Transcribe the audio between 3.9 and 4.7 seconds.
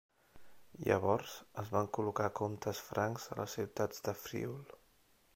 de Friül.